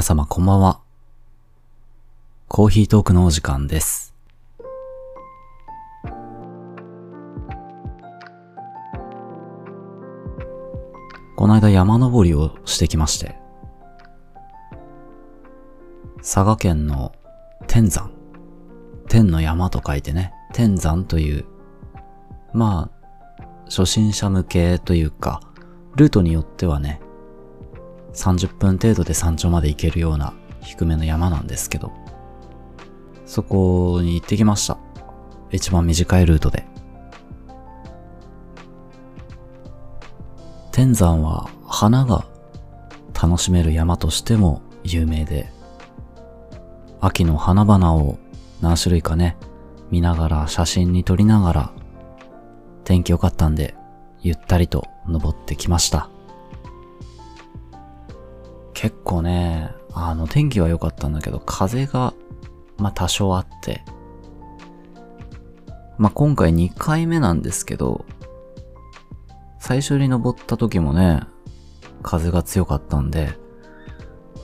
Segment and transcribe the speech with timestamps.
[0.00, 0.80] 皆様こんばんは。
[2.48, 4.14] コーヒートークのお時間です。
[11.36, 13.36] この間山登りをしてきまして、
[16.16, 17.12] 佐賀県の
[17.66, 18.10] 天山。
[19.10, 21.44] 天の山と書いてね、天山という、
[22.54, 22.90] ま
[23.38, 25.42] あ、初心者向けというか、
[25.94, 27.02] ルートによってはね、
[28.14, 31.92] 30分程度で山頂まで行けるような低めの山なんですけど、
[33.26, 34.78] そこに行ってきました。
[35.50, 36.66] 一番短いルートで。
[40.72, 42.26] 天山は花が
[43.20, 45.52] 楽しめる山としても有名で、
[47.00, 48.18] 秋の花々を
[48.60, 49.36] 何種類かね、
[49.90, 51.72] 見ながら写真に撮りながら、
[52.84, 53.74] 天気良かったんで、
[54.22, 56.08] ゆったりと登ってきました。
[58.80, 62.14] 結構ね、あの天気は良かったんだけど、風が、
[62.78, 63.84] まあ多少あって、
[65.98, 68.06] まあ今回2回目なんですけど、
[69.58, 71.20] 最初に登った時もね、
[72.02, 73.34] 風が強かったんで、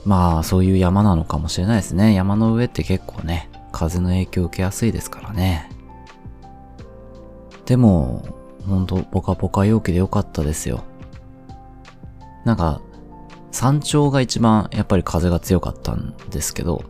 [0.05, 2.13] まあそういう山なのかもしれないですね。
[2.13, 5.71] 山の上って結構ね、風の影響を受けやすいですからね。
[7.65, 8.23] でも、
[8.67, 10.83] ほんとポカポカ陽気で良かったですよ。
[12.45, 12.81] なんか、
[13.59, 16.83] 山頂が一番やっぱり風が強かったんですけど、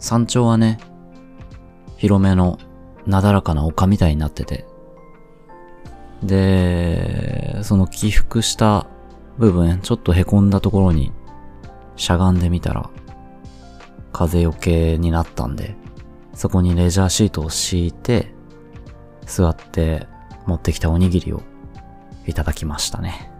[0.00, 0.78] 山頂はね、
[1.98, 2.58] 広めの
[3.04, 4.64] なだらかな丘みたいになってて、
[6.22, 8.86] で、その起伏した
[9.36, 11.12] 部分、ちょっと凹んだところに
[11.96, 12.88] しゃがんでみたら、
[14.14, 15.76] 風よけになったんで、
[16.32, 18.32] そこにレジャーシートを敷いて、
[19.26, 20.06] 座って
[20.46, 21.42] 持ってきたおにぎりを
[22.26, 23.30] いただきましたね。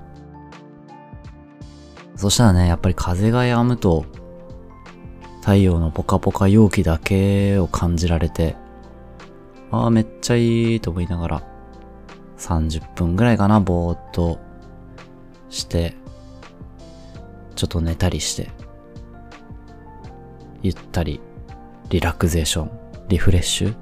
[2.19, 4.05] そしたらね、やっぱり風が止むと、
[5.41, 8.57] 太陽のポカポカ陽気だけを感じられて、
[9.71, 11.43] ああ、めっちゃいいと思いながら、
[12.37, 14.41] 30分ぐらいかな、ぼーっと
[15.49, 15.95] して、
[17.55, 18.51] ちょっと寝たりして、
[20.61, 21.21] ゆったり、
[21.89, 22.71] リラクゼーション、
[23.07, 23.77] リフレッシュ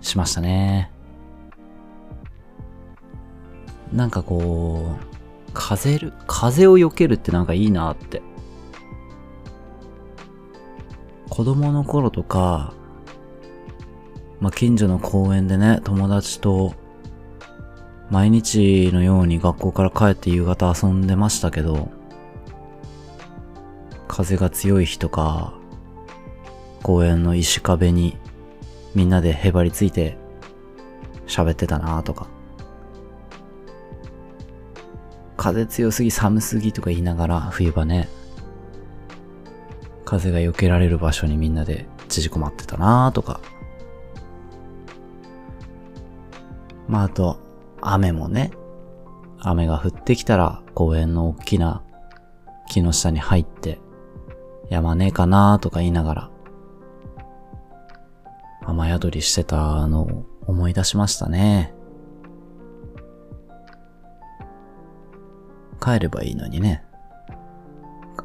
[0.00, 0.90] しましたね。
[3.92, 5.13] なんかこう、
[5.54, 8.20] 風る、風を避けるってなんかいいなって。
[11.30, 12.74] 子供の頃とか、
[14.40, 16.74] まあ、近所の公園でね、友達と、
[18.10, 21.88] 毎日のように学校から帰って夕方遊んでましたけど、
[24.06, 25.54] 風が強い日とか、
[26.82, 28.18] 公園の石壁に
[28.94, 30.18] みんなでへばりついて
[31.26, 32.33] 喋ってたなとか。
[35.44, 38.08] 風強すぎ寒すぎとか言いながら冬場ね、
[40.06, 43.42] 風が避けられる場所にみんなで縮こまってたなとか。
[46.88, 47.38] まああと、
[47.82, 48.52] 雨もね、
[49.38, 51.82] 雨が降ってきたら公園の大きな
[52.70, 53.80] 木の下に入って、
[54.70, 56.30] 山ねえかなとか言いながら、
[58.62, 61.73] 雨宿りしてたのを思い出しましたね。
[65.84, 66.82] 帰ればいいのにね。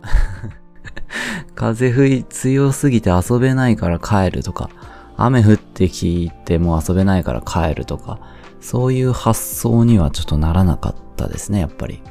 [1.55, 4.69] 風吹い強すぎて遊べないから帰るとか、
[5.17, 8.19] 雨降ってきても遊べないから帰るとか、
[8.61, 12.01] そういう発想にはちょっとならなかったですね、やっぱり。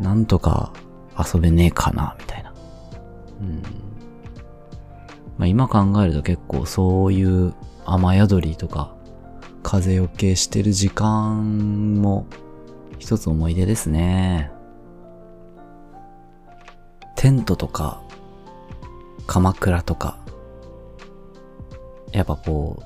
[0.00, 0.72] なんとか
[1.16, 2.52] 遊べねえかな、みたいな。
[3.40, 3.62] うん。
[5.38, 7.54] まあ、今考えると結構そういう
[7.86, 8.94] 雨宿りとか、
[9.62, 12.26] 風よけしてる時間も
[13.02, 14.52] 一つ思い出ですね。
[17.16, 18.00] テントとか、
[19.26, 20.18] 鎌倉とか、
[22.12, 22.84] やっぱこう、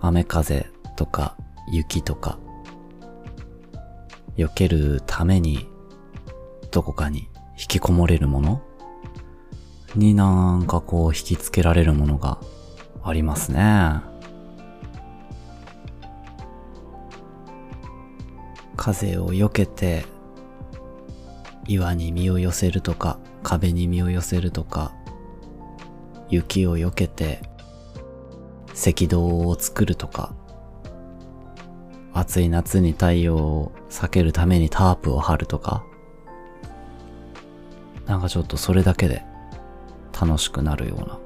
[0.00, 1.36] 雨風とか
[1.70, 2.40] 雪とか、
[4.36, 5.68] 避けるために、
[6.72, 7.28] どこかに
[7.60, 8.60] 引きこもれるもの
[9.94, 12.40] になんかこう引きつけられるものが
[13.04, 14.09] ありますね。
[18.80, 20.06] 風を避けて、
[21.68, 24.94] 岩に身を寄せるとか、壁に身を寄せるとか、
[26.30, 27.42] 雪を避けて、
[28.70, 30.34] 赤道を作るとか、
[32.14, 35.84] 暑い夏に太陽を避けるためにタープを張るとか、
[38.06, 39.22] なんかちょっとそれだけで
[40.18, 41.18] 楽しくなるような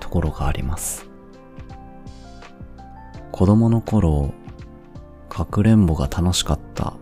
[0.00, 1.06] ところがあります。
[3.32, 4.32] 子供の頃、
[5.34, 6.94] かくれんぼが楽しかった。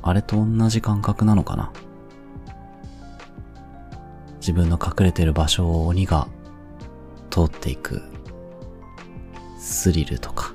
[0.00, 1.72] あれと同じ感覚なのかな？
[4.40, 6.26] 自分の隠れてる場所を鬼が
[7.28, 8.02] 通っていく
[9.58, 10.54] スリルとか、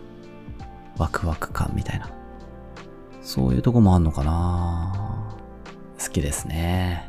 [0.98, 2.10] ワクワク感みたいな。
[3.22, 5.36] そういうとこもあんのかな？
[6.04, 7.08] 好きですね。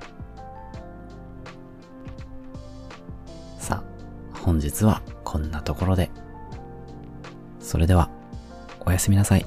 [3.59, 6.11] さあ、本日はこんなところで。
[7.61, 8.11] それでは、
[8.81, 9.47] おやすみなさい。